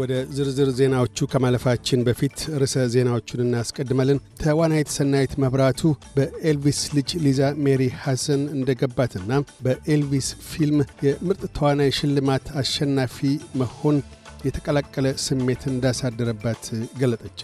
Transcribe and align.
ወደ 0.00 0.12
ዝርዝር 0.36 0.68
ዜናዎቹ 0.78 1.26
ከማለፋችን 1.32 2.04
በፊት 2.06 2.36
ርዕሰ 2.60 2.84
ዜናዎቹን 2.94 3.42
እናስቀድማለን። 3.44 4.20
ተዋናይት 4.42 4.90
ሰናይት 4.96 5.32
መብራቱ 5.44 5.80
በኤልቪስ 6.16 6.80
ልጅ 6.96 7.10
ሊዛ 7.24 7.50
ሜሪ 7.66 7.82
ሐዘን 8.04 8.42
እንደገባትና 8.56 9.30
በኤልቪስ 9.66 10.28
ፊልም 10.50 10.78
የምርጥ 11.06 11.42
ተዋናይ 11.58 11.92
ሽልማት 11.98 12.46
አሸናፊ 12.62 13.18
መሆን 13.62 13.98
የተቀላቀለ 14.46 15.06
ስሜት 15.24 15.64
እንዳሳደረባት 15.70 16.64
ገለጠች። 17.00 17.40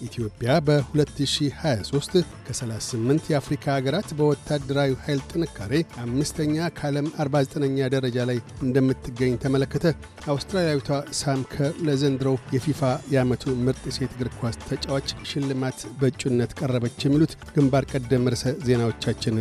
ኢትዮጵያ 0.00 0.54
በ2023 0.66 2.16
ከ38 2.46 3.30
የአፍሪካ 3.30 3.64
ሀገራት 3.76 4.08
በወታደራዊ 4.18 4.90
ኃይል 5.04 5.20
ጥንካሬ 5.30 5.72
አምስተኛ 6.02 6.66
ከዓለም 6.78 7.08
49ኛ 7.18 7.88
ደረጃ 7.94 8.26
ላይ 8.30 8.38
እንደምትገኝ 8.66 9.34
ተመለከተ። 9.44 9.84
አውስትራሊያዊቷ 10.32 10.90
ሳም 11.20 11.42
ከር 11.54 11.72
ለዘንድሮው 11.88 12.36
የፊፋ 12.56 12.82
የዓመቱ 13.14 13.56
ምርጥ 13.64 13.84
ሴት 13.98 14.14
እግር 14.16 14.30
ኳስ 14.38 14.58
ተጫዋች 14.68 15.16
ሽልማት 15.30 15.80
በእጩነት 16.00 16.54
ቀረበች። 16.60 17.00
የሚሉት 17.06 17.34
ግንባር 17.56 17.86
ቀደም 17.92 18.30
ርዕሰ 18.32 18.54
ዜናዎቻችን 18.68 19.38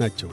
ናቸው። 0.00 0.30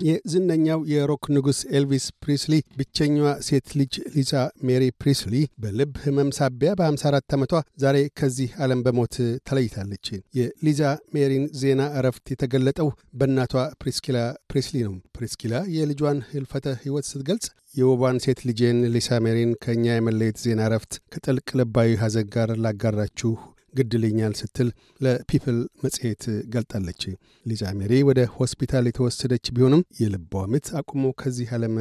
የዝነኛው 0.00 0.80
የሮክ 0.90 1.24
ንጉሥ 1.34 1.60
ኤልቪስ 1.76 2.06
ፕሪስሊ 2.22 2.54
ብቸኛዋ 2.78 3.28
ሴት 3.46 3.68
ልጅ 3.78 3.94
ሊዛ 4.14 4.32
ሜሪ 4.68 4.84
ፕሪስሊ 5.02 5.34
በልብ 5.62 5.92
ሕመም 6.04 6.30
ሳቢያ 6.38 6.70
በ54 6.78 7.36
ዓመቷ 7.36 7.52
ዛሬ 7.82 7.98
ከዚህ 8.20 8.50
ዓለም 8.64 8.82
በሞት 8.86 9.16
ተለይታለች። 9.48 10.06
የሊዛ 10.38 10.82
ሜሪን 11.16 11.44
ዜና 11.60 11.82
እረፍት 11.98 12.26
የተገለጠው 12.32 12.90
በእናቷ 13.14 13.54
ፕሪስኪላ 13.82 14.18
ፕሪስሊ 14.50 14.76
ነው። 14.86 14.94
ፕሪስኪላ 15.16 15.62
የልጇን 15.76 16.20
ህልፈተ 16.32 16.76
ሕይወት 16.82 17.08
ስትገልጽ 17.08 17.46
የውቧን 17.74 18.18
ሴት 18.24 18.40
ልጄን 18.48 18.78
ሊሳ 18.92 19.18
ሜሪን 19.24 19.52
ከእኛ 19.64 19.86
የመለየት 19.94 20.38
ዜና 20.44 20.60
እረፍት 20.68 20.92
ከጥልቅ 21.12 21.48
ልባዊ 21.60 21.90
ሐዘን 22.02 22.28
ጋር 22.34 22.50
ላጋራችሁ 22.64 23.32
ግድ 23.74 23.91
ይለኛል 23.91 24.34
ስትል 24.40 24.68
ለፒፕል 25.00 25.58
መጽሔት 25.84 26.24
ገልጣለች። 26.54 27.02
ሊዛ 27.46 27.72
ሜሪ 27.78 27.92
ወደ 28.08 28.20
ሆስፒታል 28.36 28.86
የተወሰደች 28.88 29.46
ቢሆንም 29.56 29.84
የልቧ 30.00 30.44
ምት 30.52 30.68
አቁሞ 30.80 31.04
ከዚህ 31.20 31.52
ዓለም 31.56 31.76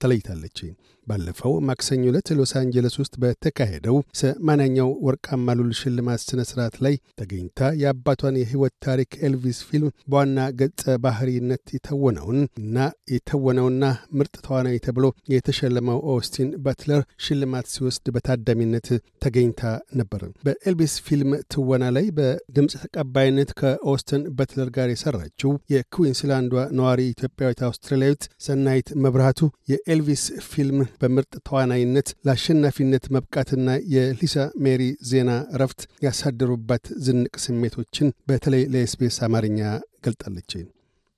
ተለይታለች። 0.00 0.58
ባለፈው 1.06 1.52
ማክሰኞ 1.68 2.02
ዕለት 2.10 2.28
ሎስ 2.38 2.52
አንጀለስ 2.58 2.94
ውስጥ 3.00 3.14
በተካሄደው 3.22 3.96
ሰማንያኛው 4.20 4.90
ወርቃማ 5.06 5.54
ሉል 5.58 5.72
ሽልማት 5.78 6.20
ሥነ 6.26 6.40
ሥርዓት 6.50 6.76
ላይ 6.84 6.94
ተገኝታ 7.20 7.70
የአባቷን 7.80 8.38
የሕይወት 8.40 8.74
ታሪክ 8.86 9.10
ኤልቪስ 9.28 9.58
ፊልም 9.68 9.90
በዋና 10.10 10.38
ገጸ 10.60 10.94
ባህሪነት 11.04 11.64
የተወነውን 11.76 12.38
እና 12.62 12.76
የተወነውና 13.14 13.84
ምርጥ 14.18 14.34
ተዋናይ 14.46 14.78
ተብሎ 14.86 15.04
የተሸለመው 15.34 15.98
ኦስቲን 16.14 16.50
ባትለር 16.64 17.02
ሽልማት 17.26 17.68
ሲወስድ 17.74 18.06
በታዳሚነት 18.16 18.88
ተገኝታ 19.24 19.64
ነበር። 20.00 20.22
በኤልቪስ 20.46 20.94
ፊልም 21.06 21.29
ትወና 21.52 21.84
ላይ 21.96 22.06
በድምፅ 22.16 22.74
ተቀባይነት 22.84 23.50
ከኦስተን 23.60 24.22
በትለር 24.36 24.68
ጋር 24.76 24.88
የሰራችው 24.90 25.52
የኩዊንስላንዷ 25.74 26.64
ነዋሪ 26.78 27.00
ኢትዮጵያዊት 27.10 27.60
አውስትራሊያዊት 27.68 28.24
ሰናይት 28.46 28.90
መብራቱ 29.04 29.40
የኤልቪስ 29.72 30.24
ፊልም 30.50 30.80
በምርጥ 31.02 31.32
ተዋናይነት 31.48 32.10
ለአሸናፊነት 32.26 33.06
መብቃትና 33.16 33.66
የሊሳ 33.94 34.36
ሜሪ 34.66 34.82
ዜና 35.10 35.30
እረፍት 35.54 35.80
ያሳደሩባት 36.06 36.86
ዝንቅ 37.06 37.34
ስሜቶችን 37.44 38.14
በተለይ 38.30 38.64
ለኤስቢኤስ 38.74 39.18
አማርኛ 39.26 39.60
ገልጣለች። 40.06 40.52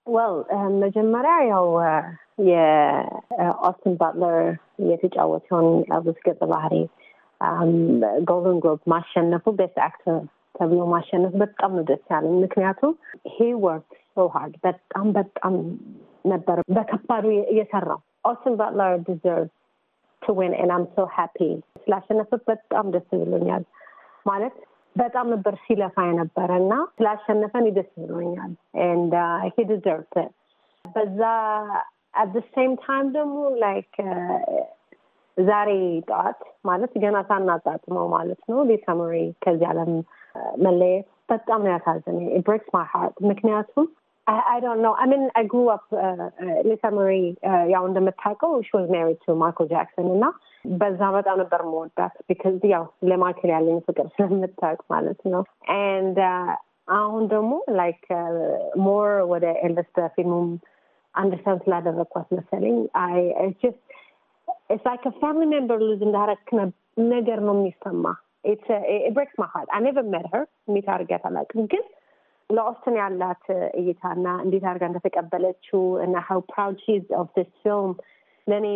Well 0.06 0.34
መጀመሪያ 0.82 1.34
ያው 1.50 1.66
የኦስትን 2.50 3.94
ባትለር 4.00 4.36
የተጫወተውን 4.90 5.66
ኤልቪስ 5.90 6.18
ገጸ 6.26 6.40
ባህሪ 6.52 6.74
Golden 8.28 8.58
Globe 8.62 8.80
ማሸነፉ 8.92 9.44
best 9.58 9.78
actor 9.86 10.18
ተብሎ 10.56 10.80
ማሸነፉ 10.92 11.32
በጣም 11.42 11.70
ነው 11.76 11.84
ደስ 11.90 12.04
ያለኝ። 12.12 12.34
ምክንያቱም 12.44 12.92
he 13.34 13.36
work 13.64 13.86
so 14.14 14.26
hard 14.34 14.54
በጣም 14.66 15.06
በጣም 15.18 15.54
ነበር 16.24 16.58
በከባዱ 16.76 17.24
የሰራው። 17.58 18.00
ኦስትን 18.24 18.56
ባትለር 18.58 18.92
deserve 19.06 19.48
to 20.22 20.34
win 20.38 20.52
and 20.58 20.72
I'm 20.74 20.84
so 20.94 21.06
happy 21.14 21.38
ስላሸነፈት 21.84 22.42
በጣም 22.50 22.86
ደስ 22.94 23.08
ብሎኛል። 23.22 23.64
ማለት 24.26 24.56
በጣም 24.96 25.26
ነበር 25.34 25.54
ሲለፋ 25.62 25.96
የነበረ 26.06 26.50
እና 26.62 26.72
ስላሸነፈን 26.96 27.66
ደስ 27.78 27.90
ብሎኛል። 28.02 28.52
and 28.84 29.14
he 29.46 29.64
deserve 29.70 30.14
በዛ 30.84 31.20
at 32.14 32.34
same 32.54 32.72
time 32.82 33.06
ደግሞ 33.14 33.36
like 33.62 33.94
ዛሬ 35.36 35.70
ጠዋት 36.08 36.40
ማለት 36.66 36.92
ገና 37.04 37.16
ሳናጣጥመው 37.28 38.06
ማለት 38.16 38.40
ነው 38.50 38.58
ሊሳ 38.70 38.94
ሜሪ 39.00 39.16
ከዚህ 39.44 39.66
ዓለም 39.72 39.92
መለየት 40.66 41.08
በጣም 41.30 41.60
ነው 41.66 41.72
ያሳዘነኝ። 41.72 42.28
breaks 42.46 42.70
my 42.76 42.86
heart 42.92 43.18
ምክንያቱም 43.30 43.88
I 44.26 45.44
grew 45.44 45.68
up, 45.68 45.84
uh, 45.92 45.98
uh, 45.98 46.58
Lisa 46.64 46.90
Marie, 46.90 47.28
uh, 47.42 47.64
ያው 47.72 47.82
እንደምታውቀው 47.88 48.52
she 48.62 48.72
was 48.76 48.88
married 48.90 49.20
to 49.26 49.34
Michael 49.34 49.66
Jackson 49.66 50.06
እና 50.16 50.24
በዛ 50.80 51.00
በጣም 51.16 51.36
ነበር 51.42 51.60
ምወዳት 51.70 52.14
because 52.28 52.58
ያው 52.74 52.84
ለማይክል 53.10 53.50
ያለኝ 53.54 53.78
ፍቅር 53.86 54.06
ስለምታውቅ 54.16 54.82
ማለት 54.94 55.20
ነው። 55.34 55.42
and 55.86 56.18
አሁን 56.88 57.24
ደግሞ 57.26 57.52
like 57.80 58.04
more 58.86 59.10
ወደ 59.32 59.46
ኤልቨስ 59.66 59.90
በፊልሙም 59.98 60.48
understand 61.14 61.60
ስላደረግኳት 61.66 62.28
መሰለኝ 62.38 62.76
I 63.04 63.18
just 63.62 63.82
it's 64.72 64.84
like 64.88 65.04
family 65.20 65.48
member 65.52 65.80
lose 65.82 66.02
እንዳረክ 66.06 66.46
ነገር 67.12 67.40
ነው 67.46 67.54
የሚሰማ 67.58 68.04
breaks 69.08 69.36
heart 69.52 69.68
I 69.74 69.80
never 69.84 70.06
met 70.12 70.26
her 70.32 70.44
meet 70.74 70.86
አድርጊያት 70.94 71.24
አላውቅም 71.28 71.66
ግን 71.72 71.84
ለኦስትን 72.50 72.96
ያላት 73.00 73.44
እይታና 73.80 74.26
እንዴት 74.44 74.64
አድርጋ 74.70 74.84
እንደተቀበለችው 74.90 75.82
እና 76.04 76.24
how 76.28 76.40
proud 76.50 76.78
she's 76.86 77.04
of 77.20 77.28
this 77.36 77.50
film 77.62 77.92
ለእኔ 78.46 78.66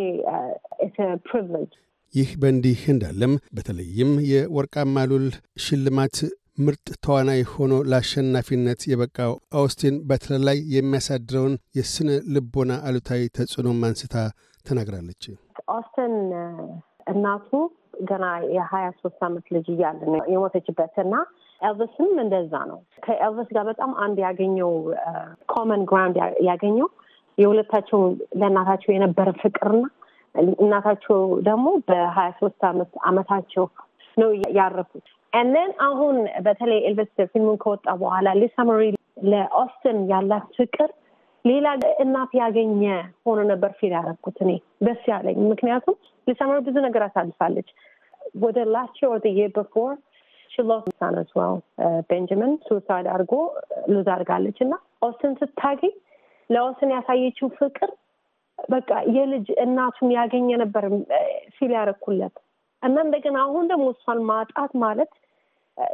privilege። 1.29 1.73
ይህ 2.15 2.29
በእንዲህ 2.43 2.81
እንዳለም 2.95 3.33
በተለይም 3.57 4.13
የወርቃማ 4.31 5.05
ሉል 5.11 5.27
ሽልማት 5.65 6.19
ምርጥ 6.59 6.87
ተዋናይ 7.05 7.43
ሆኖ 7.53 7.73
ለአሸናፊነት 7.91 8.83
የበቃው 8.91 9.33
ኦስቲን 9.63 9.97
በትለር 10.09 10.43
ላይ 10.49 10.61
የሚያሳድረውን 10.77 11.57
የስነ 11.79 12.09
ልቦና 12.37 12.73
አሉታዊ 12.89 13.25
ተጽዕኖም 13.39 13.83
አንስታ 13.89 14.15
ተናግራለች። 14.67 15.25
ኦስትን 15.69 16.15
እናቱ 17.09 17.51
ገና 18.09 18.25
የሀያ 18.55 18.87
ሶስት 19.01 19.21
ዓመት 19.27 19.47
ልጅ 19.55 19.67
እያለ 19.75 20.01
ነው 20.13 20.23
የሞተችበት 20.33 20.95
እና 21.05 21.15
ኤልቨስም 21.61 22.11
እንደዛ 22.25 22.55
ነው። 22.71 22.79
ከኤልቨስ 23.05 23.49
ጋር 23.57 23.65
በጣም 23.71 23.91
አንድ 24.05 24.17
ያገኘው 24.25 24.73
common 25.53 25.83
ground 25.91 26.17
ያገኘው 26.49 26.89
የሁለታቸው 27.39 28.01
ለእናታቸው 28.41 28.91
የነበረ 28.93 29.29
ፍቅርና 29.41 29.85
እናታቸው 30.61 31.19
ደግሞ 31.43 31.67
በሀያ 31.89 32.31
ሶስት 32.41 32.63
አመት 32.71 32.93
አመታቸው 33.09 33.67
ነው 34.17 34.31
ያረፉት። 34.59 35.07
እና 35.47 35.71
አሁን 35.87 36.17
በተለይ 36.45 36.79
ኤልቨስ 36.89 37.11
ፊልሙን 37.33 37.59
ከወጣ 37.63 37.87
በኋላ 38.03 38.29
ሊሳ 38.39 38.65
ሜሪ 38.69 38.85
ለኦስትን 39.27 39.99
ያላት 40.13 40.47
ፍቅር 40.59 40.91
ሌላ 41.47 41.67
እናት 42.01 42.33
ያገኘ 42.39 42.83
ሆኖ 43.27 43.41
ነበር 43.51 43.71
feel 43.79 43.93
ያደረኩት 43.97 44.39
እኔ 44.45 44.53
ደስ 44.87 45.03
ያለኝ። 45.13 45.39
ምክንያቱም 45.51 45.97
ሜሪ 46.27 46.59
ብዙ 46.67 46.77
ነገር 46.87 47.03
አሳልፋለች። 47.07 47.69
ወደ 48.45 48.59
last 48.75 48.99
ወር 49.05 49.27
year 49.39 49.53
before 49.57 49.95
lost 50.65 50.85
son 50.99 51.15
as 51.21 51.31
well 51.37 51.57
ቤንጃሚን 52.11 52.53
suicide 52.67 53.07
አድርጎ 53.15 53.33
lose 53.93 54.07
አድርጋለች 54.15 54.59
እና 54.65 54.75
ኦስትን 55.03 55.33
ስታገኝ 55.41 55.93
ለኦስትን 56.51 56.91
ያሳየችው 56.95 57.49
ፍቅር 57.59 57.91
በቃ 58.69 58.91
የልጅ 59.17 59.47
እናቱን 59.65 60.11
ያገኘ 60.17 60.49
ነበር 60.63 60.85
feel 61.57 61.73
ያደረኩለት 61.77 62.37
እና 62.83 62.97
እንደገና 63.07 63.37
አሁን 63.47 63.65
ደግሞ 63.73 63.87
እሷን 63.95 64.21
ማጣት 64.31 64.73
ማለት 64.85 65.13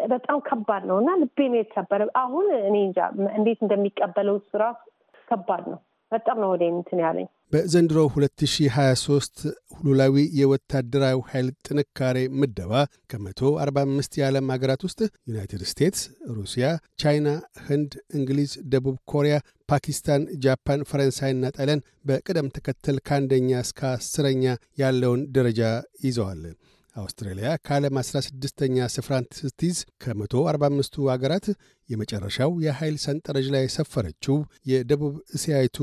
በጣም 0.09 0.39
ከባድ 0.41 0.83
ነው 0.91 0.97
እና 1.03 1.11
ልቤን 1.23 1.55
የተሰበረ 1.59 2.03
አሁን 2.21 2.47
እኔ 2.63 2.77
እንጃ 2.87 2.99
እንዴት 3.39 3.61
እንደሚቀበለው 3.67 4.37
እሱ 4.41 4.51
ራሱ 4.65 4.81
ከባድ 5.29 5.65
ነው። 5.73 5.81
በጣም 6.13 6.37
ነው 6.43 6.49
ወደ 6.53 6.63
እንትን 6.73 6.99
ያለኝ። 7.03 7.27
በዘንድሮ 7.53 7.99
2023 8.15 9.43
ሉላዊ 9.85 10.15
የወታደራዊ 10.39 11.19
ኃይል 11.31 11.49
ጥንካሬ 11.67 12.19
ምደባ 12.41 12.73
ከ145 13.13 14.19
የዓለም 14.21 14.51
ሀገራት 14.55 14.83
ውስጥ 14.89 15.01
ዩናይትድ 15.29 15.63
ስቴትስ፣ 15.71 16.03
ሩሲያ፣ 16.39 16.67
ቻይና፣ 16.99 17.29
ህንድ፣ 17.69 17.91
እንግሊዝ፣ 18.19 18.53
ደቡብ 18.73 18.97
ኮሪያ፣ 19.13 19.37
ፓኪስታን፣ 19.69 20.25
ጃፓን፣ 20.45 20.83
ፈረንሳይና 20.91 21.53
ጣሊያን 21.57 21.85
በቅደም 22.05 22.53
ተከተል 22.57 22.99
ከአንደኛ 23.07 23.51
እስከ 23.61 23.81
አስረኛ 23.93 24.45
ያለውን 24.83 25.23
ደረጃ 25.37 25.61
ይዘዋል። 26.05 26.43
አውስትራሊያ 26.97 27.51
ከዓለም 27.67 27.97
16ኛ 28.01 28.87
ስፍራን 28.95 29.27
ስትይዝ 29.39 29.79
ከ145ቱ 30.03 31.05
አገራት 31.15 31.47
የመጨረሻው 31.89 32.51
የኃይል 32.65 32.97
ሰንጠረዥ 33.05 33.47
ላይ 33.55 33.63
የሰፈረችው 33.67 34.37
የደቡብ 34.71 35.15
እስያዊቱ 35.37 35.79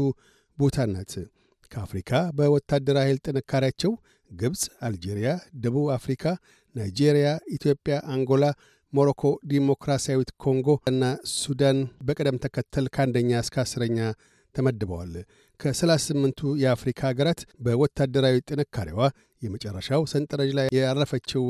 ቡታን 0.57 0.91
ናት። 0.95 1.13
ከአፍሪካ 1.71 2.11
በወታደራዊ 2.37 3.07
ኃይል 3.07 3.19
ጥንካሬያቸው 3.25 3.91
ግብፅ፣ 4.31 4.63
አልጄሪያ፣ 4.87 5.29
ደቡብ 5.63 5.87
አፍሪካ፣ 5.97 6.23
ናይጄሪያ፣ 6.75 7.27
ኢትዮጵያ፣ 7.55 7.95
አንጎላ፣ 8.15 8.43
ሞሮኮ፣ 8.93 9.21
ዲሞክራሲያዊት 9.51 10.31
ኮንጎ 10.43 10.69
እና 10.91 11.03
ሱዳን 11.33 11.77
በቅደም 12.07 12.39
ተከተል 12.45 12.85
ከአንደኛ 12.95 13.31
እስከ 13.43 13.55
አስረኛ 13.63 13.99
ተመድበዋል። 14.55 15.13
ከ38ቱ 15.59 16.51
የአፍሪካ 16.61 16.99
ሀገራት 17.09 17.41
በወታደራዊ 17.65 18.37
ጥንካሬዋ 18.49 19.01
የመጨረሻው 19.41 20.03
ሰንጠረዥ 20.11 20.51
ላይ 20.59 20.67
ያረፈችው 20.77 21.43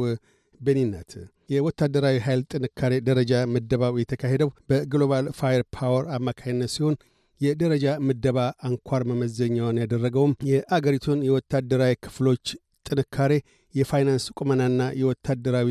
ቤኒን 0.61 0.89
ናት። 0.93 1.11
የወታደራዊ 1.49 2.15
ኃይል 2.25 2.41
ጥንካሬ 2.51 2.93
ደረጃ 3.07 3.33
ምደባው 3.53 3.93
የተካሄደው 4.01 4.49
በግሎባል 4.69 5.27
ፋየር 5.39 5.63
ፓወር 5.75 6.05
አማካኝነት 6.17 6.71
ሲሆን 6.75 6.95
የደረጃ 7.41 7.85
ምደባ 8.07 8.37
አንኳር 8.67 9.01
መመዘኛውን 9.09 9.79
ያደረገውም 9.81 10.35
የአገሪቱን 10.49 11.19
የወታደራዊ 11.27 11.93
ክፍሎች 12.05 12.45
ጥንካሬ፣ 12.85 13.33
የፋይናንስ 13.75 14.25
ቁመናና 14.39 14.81
የወታደራዊ 15.01 15.69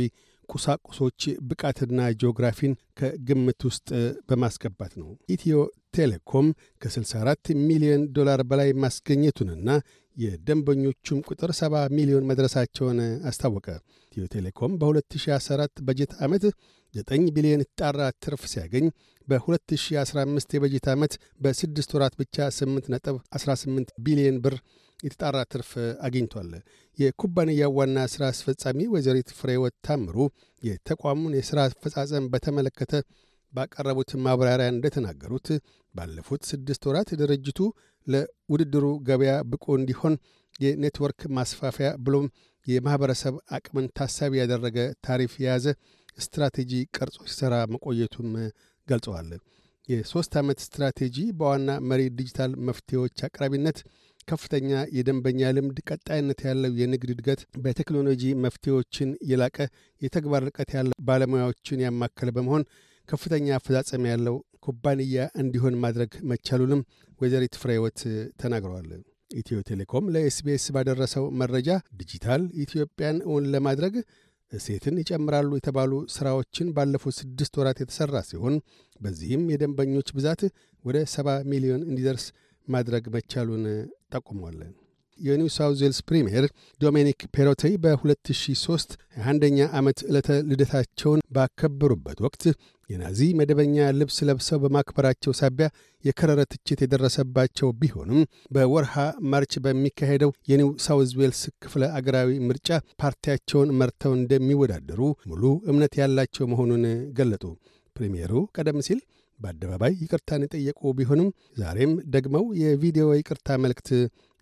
ቁሳቁሶች 0.49 1.21
ብቃትና 1.49 2.01
ጂኦግራፊን 2.21 2.73
ከግምት 2.99 3.61
ውስጥ 3.69 3.89
በማስገባት 4.29 4.93
ነው። 5.01 5.09
ኢትዮ 5.35 5.57
ቴሌኮም 5.97 6.47
ከ64 6.83 7.53
ሚሊዮን 7.69 8.03
ዶላር 8.17 8.41
በላይ 8.51 8.71
ማስገኘቱንና 8.83 9.69
የደንበኞቹም 10.17 11.19
ቁጥር 11.29 11.51
70 11.57 11.85
ሚሊዮን 11.99 12.27
መድረሳቸውን 12.31 12.99
አስታወቀ። 13.31 13.67
ኢትዮ 14.13 14.25
ቴሌኮም 14.35 14.73
በ2014 14.81 15.85
በጀት 15.89 16.13
ዓመት 16.27 16.45
9 16.95 17.31
ቢሊዮን 17.37 17.63
የተጣራ 17.65 18.03
ትርፍ 18.25 18.43
ሲያገኝ 18.53 18.87
በ2015 19.29 20.55
የበጀት 20.57 20.87
ዓመት 20.93 21.13
በስድስት 21.41 21.91
ወራት 21.97 22.15
ብቻ 22.21 22.49
8 22.57 22.93
ነጥብ 22.95 23.17
18 23.39 23.93
ቢሊዮን 24.07 24.39
ብር 24.45 24.57
የተጣራ 25.01 25.39
ትርፍ 25.53 25.71
አግኝቷል። 26.07 26.51
የኩባንያው 26.99 27.73
ዋና 27.79 27.99
ሥራ 28.13 28.23
አስፈጻሚ 28.33 28.87
ወይዘሪት 28.95 29.29
ፍሬወት 29.39 29.75
ታምሩ 29.87 30.17
የተቋሙን 30.63 31.37
የሥራ 31.39 31.59
አፈጻጸም 31.69 32.25
በተመለከተ 32.33 32.93
ባቀረቡት 33.53 34.11
ማብራሪያ 34.25 34.69
እንደተናገሩት 34.73 35.49
ባለፉት 35.95 36.43
ስድስት 36.51 36.83
ወራት 36.89 37.11
ድርጅቱ 37.21 37.61
ለውድድሩ 38.07 38.87
ገበያ 39.09 39.35
ብቁ 39.53 39.65
እንዲሆን 39.79 40.15
የኔትወርክ 40.61 41.21
ማስፋፊያ 41.37 41.89
ብሎም 42.05 42.27
የማኅበረሰብ 42.67 43.35
አቅምን 43.57 43.87
ታሳቢ 43.99 44.33
ያደረገ 44.41 44.79
ታሪፍ 45.07 45.33
የያዘ 45.43 45.67
ስትራቴጂ 46.25 46.73
ቀርጾ 46.97 47.17
ሲሠራ 47.31 47.55
መቆየቱም 47.75 48.31
ገልጸዋል። 48.89 49.31
የሦስት 49.89 50.33
ዓመት 50.41 50.59
ስትራቴጂ 50.65 51.17
በዋና 51.39 51.71
መሪ 51.91 52.03
ዲጂታል 52.19 52.53
መፍትሄዎች 52.69 53.23
አቅራቢነት 53.29 53.79
ከፍተኛ 54.29 54.69
የደንበኛ 54.97 55.51
ልምድ፣ 55.57 55.79
ቀጣይነት 55.89 56.41
ያለው 56.49 56.73
የንግድ 56.81 57.11
እድገት፣ 57.15 57.41
በቴክኖሎጂ 57.65 58.23
መፍትሄዎችን 58.45 59.11
የላቀ 59.31 59.57
የተግባር 60.03 60.45
ርቀት 60.49 60.73
ያለው 60.77 60.95
ባለሙያዎችን 61.09 61.83
ያማከለ 61.87 62.31
በመሆን 62.37 62.65
ከፍተኛ 63.09 63.47
አፈጻጸም 63.59 64.09
ያለው 64.11 64.35
ኩባንያ 64.67 65.27
እንዲሆን 65.43 65.77
ማድረግ 65.83 66.11
መቻሉንም 66.31 66.81
ወይዘሪት 67.21 67.55
ፍሬወት 67.61 68.01
ተናግረዋል። 68.41 68.89
ኢትዮ 69.33 69.59
ቴሌኮም 69.69 70.05
ለኤስቢኤስ 70.15 70.65
ባደረሰው 70.75 71.25
መረጃ 71.41 71.69
ዲጂታል 72.01 72.43
ኢትዮጵያን 72.65 73.17
እውን 73.27 73.47
ለማድረግ 73.55 73.95
እሴትን 74.53 74.99
ይጨምራሉ 75.01 75.51
የተባሉ 75.57 75.93
ሥራዎችን 76.15 76.69
ባለፉት 76.77 77.15
ስድስት 77.19 77.55
ወራት 77.61 77.79
የተሠራ 77.83 78.21
ሲሆን 78.29 78.55
በዚህም 79.01 79.43
የደንበኞች 79.53 80.11
ብዛት 80.17 80.43
ወደ 80.85 80.99
ሰባ 81.15 81.29
ሚሊዮን 81.51 81.83
እንዲደርስ 81.89 82.25
ማድረግ 82.69 83.05
መቻሉን 83.15 83.65
ጠቁሟል። 84.13 84.59
የኒው 85.19 85.49
ሳውዝ 85.55 85.79
ዌልስ 85.85 85.99
ፕሪምየር 86.09 86.45
ዶሚኒክ 86.81 87.21
ፔሮቴይ 87.35 87.73
በ2003 87.85 88.93
የአንደኛ 89.17 89.59
ዓመት 89.79 89.99
ዕለተ 90.09 90.29
ልደታቸውን 90.51 91.23
ባከበሩበት 91.37 92.19
ወቅት 92.27 92.43
የናዚ 92.91 93.21
መደበኛ 93.39 93.89
ልብስ 93.97 94.19
ለብሰው 94.29 94.61
በማክበራቸው 94.63 95.33
ሳቢያ 95.41 95.67
የከረረ 96.05 96.41
ትችት 96.53 96.83
የደረሰባቸው 96.85 97.69
ቢሆንም 97.81 98.21
በወርሃ 98.55 98.95
ማርች 99.33 99.55
በሚካሄደው 99.65 100.33
የኒው 100.51 100.71
ሳውዝ 100.87 101.13
ዌልስ 101.21 101.43
ክፍለ 101.65 101.85
አገራዊ 101.99 102.39
ምርጫ 102.49 102.71
ፓርቲያቸውን 103.03 103.75
መርተው 103.81 104.15
እንደሚወዳደሩ 104.19 105.01
ሙሉ 105.31 105.43
እምነት 105.73 105.95
ያላቸው 106.03 106.47
መሆኑን 106.53 106.85
ገለጡ። 107.19 107.45
ፕሪምየሩ 107.97 108.33
ቀደም 108.57 108.81
ሲል 108.87 109.01
በአደባባይ 109.41 109.93
ይቅርታን 110.03 110.45
የጠየቁ 110.45 110.93
ቢሆንም 110.99 111.29
ዛሬም 111.57 111.93
ደግመው 112.15 112.47
የቪዲዮ 112.63 113.07
ይቅርታ 113.19 113.59
መልእክት 113.65 113.91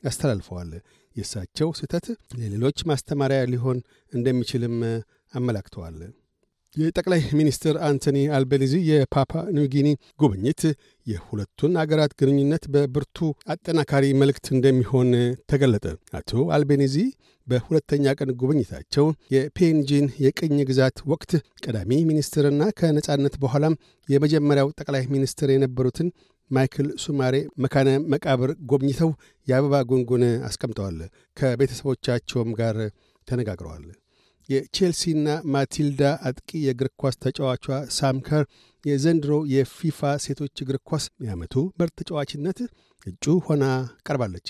አስተላልፈዋል። 0.04 0.70
የእሳቸው 1.16 1.68
ስህተት 1.78 2.06
ለሌሎች 2.38 2.78
ማስተማሪያ 2.90 3.40
ሊሆን 3.52 3.78
እንደሚችልም 4.12 4.76
አመላክተዋል። 5.34 5.98
የጠቅላይ 6.76 7.20
ሚኒስትር 7.38 7.74
አንቶኒ 7.86 8.18
አልቤኒዚ 8.36 8.74
የፓፓ 8.88 9.32
ኒውጊኒ 9.56 9.88
ጉብኝት 10.20 10.62
የሁለቱን 11.06 11.72
አገራት 11.82 12.12
ግንኙነት 12.20 12.64
በብርቱ 12.74 13.18
አጠናካሪ 13.52 14.04
መልእክት 14.20 14.46
እንደሚሆን 14.54 15.10
ተገለጠ። 15.50 15.84
አቶ 16.18 16.44
አልቤኒዚ 16.56 16.96
በሁለተኛ 17.46 18.14
ቀን 18.18 18.30
ጉብኝታቸው 18.40 19.04
የፔንጂን 19.34 20.06
የቅኝ 20.24 20.56
ግዛት 20.70 20.98
ወቅት 21.12 21.32
ቀዳሚ 21.64 21.90
ሚኒስትርና 22.08 22.62
ከነጻነት 22.78 23.36
በኋላም 23.42 23.78
የመጀመሪያው 24.08 24.72
ጠቅላይ 24.80 25.04
ሚኒስትር 25.14 25.50
የነበሩትን 25.52 26.08
ማይክል 26.50 26.88
ሱማሬ 27.04 27.36
መካነ 27.62 27.90
መቃብር 28.12 28.50
ጎብኝተው 28.70 29.10
የአበባ 29.46 29.84
ጉንጉን 29.90 30.24
አስቀምጠዋል። 30.48 30.98
ከቤተሰቦቻቸውም 31.36 32.50
ጋር 32.60 32.76
ተነጋግረዋል። 33.28 33.86
የቼልሲና 34.48 35.26
ማቲልዳ 35.52 36.00
አጥቂ 36.28 36.50
የእግር 36.64 36.88
ኳስ 37.00 37.16
ተጫዋቿ 37.24 37.64
ሳምከር 37.96 38.44
የዘንድሮ 38.84 39.34
የፊፋ 39.52 40.10
ሴቶች 40.24 40.62
እግር 40.64 40.78
ኳስ 40.88 41.04
የዓመቱ 41.24 41.54
ምርጥ 41.78 41.94
ተጫዋችነት 42.00 42.58
እጩ 43.06 43.34
ሆና 43.46 43.64
ቀርባለች። 44.06 44.48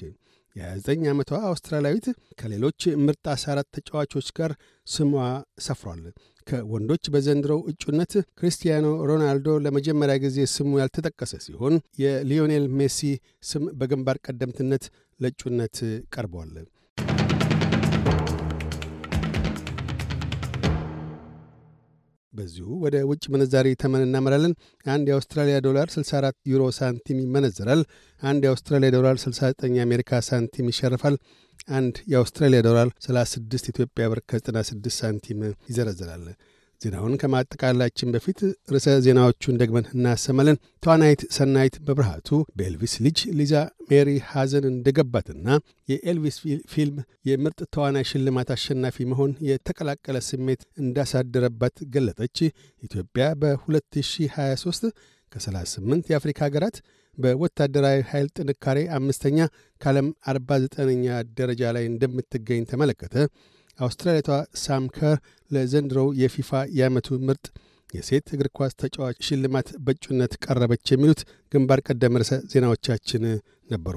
የ29 0.56 1.08
ዓመቷ 1.10 1.30
አውስትራሊያዊት 1.48 2.06
ከሌሎች 2.38 2.82
ምርጥ 3.02 3.24
14 3.32 3.68
ተጫዋቾች 3.76 4.28
ጋር 4.38 4.52
ስሟ 4.86 5.10
ሰፍሯል። 5.66 6.02
ከወንዶች 6.46 7.04
በዘንድሮው 7.12 7.60
እጩነት 7.70 8.12
ክሪስቲያኖ 8.38 8.86
ሮናልዶ 9.08 9.56
ለመጀመሪያ 9.64 10.16
ጊዜ 10.24 10.38
ስሙ 10.52 10.78
ያልተጠቀሰ 10.82 11.32
ሲሆን 11.46 11.74
የሊዮኔል 12.02 12.66
ሜሲ 12.78 13.00
ስም 13.50 13.64
በግንባር 13.80 14.18
ቀደምትነት 14.26 14.86
ለእጩነት 15.20 15.76
ቀርቧል። 16.14 16.54
በዚሁ 22.36 22.68
ወደ 22.82 22.96
ውጭ 23.08 23.24
ምንዛሪ 23.32 23.68
ተመን 23.82 24.04
እናመራለን። 24.06 24.54
አንድ 24.86 25.06
የአውስትራሊያ 25.10 25.56
ዶላር 25.66 25.88
64 25.94 26.38
ዩሮ 26.52 26.64
ሳንቲም 26.78 27.20
ይመነዘራል። 27.24 27.82
አንድ 28.22 28.42
የአውስትራሊያ 28.46 28.90
ዶላር 28.96 29.16
69 29.22 29.78
የአሜሪካ 29.78 30.20
ሳንቲም 30.28 30.70
ይሸርፋል። 30.72 31.16
አንድ 31.70 31.96
የአውስትራሊያ 32.12 32.60
ዶላር 32.66 32.88
36 33.04 33.70
ኢትዮጵያ 33.72 34.04
ብር 34.08 34.20
ከ96 34.30 34.98
ሳንቲም 34.98 35.40
ይዘረዝራል። 35.68 36.26
ዜናውን 36.80 37.14
ከማጠቃላችን 37.20 38.12
በፊት 38.14 38.38
ርዕሰ 38.72 38.94
ዜናዎቹን 39.04 39.58
ደግመን 39.60 39.86
እናሰማለን። 39.92 40.56
ተዋናይት 40.82 41.22
ሰናይት 41.36 41.76
በብርሃቱ 41.86 42.28
በኤልቪስ 42.56 42.94
ልጅ 43.06 43.18
ሊዛ 43.38 43.54
ሜሪ 43.90 44.10
ሐዘን 44.30 44.66
እንደገባትና 44.70 45.46
የኤልቪስ 45.88 46.36
ፊልም 46.72 46.98
የምርጥ 47.30 47.60
ተዋናይ 47.76 48.06
ሽልማት 48.10 48.50
አሸናፊ 48.56 49.06
መሆን 49.12 49.32
የተቀላቀለ 49.48 50.20
ስሜት 50.28 50.62
እንዳሳደረባት 50.82 51.76
ገለጠች። 51.94 52.38
ኢትዮጵያ 52.82 53.26
በ2023 53.42 54.88
ከ38 55.32 56.10
የአፍሪካ 56.10 56.40
ሀገራት 56.46 56.76
በወታደራዊ 57.18 57.98
ኃይል 58.08 58.26
ጥንካሬ 58.36 58.78
አምስተኛ 58.96 59.38
ከዓለም 59.80 60.08
49ኛ 60.30 61.06
ደረጃ 61.38 61.72
ላይ 61.76 61.84
እንደምትገኝ 61.90 62.62
ተመለከተ። 62.70 63.14
አውስትራሊያቷ 63.78 64.30
ሳም 64.56 64.84
ከር 64.96 65.16
ለዘንድሮው 65.50 66.08
የፊፋ 66.20 66.50
የዓመቱ 66.78 67.18
ምርጥ 67.28 67.46
የሴት 67.90 68.28
እግር 68.34 68.48
ኳስ 68.56 68.72
ተጫዋች 68.80 69.18
ሽልማት 69.26 69.68
በእጩነት 69.84 70.32
ቀረበች። 70.44 70.86
የሚሉት 70.92 71.20
ግንባር 71.52 71.80
ቀደም 71.86 72.18
ርዕሰ 72.20 72.34
ዜናዎቻችን 72.52 73.24
ነበሩ። 73.70 73.96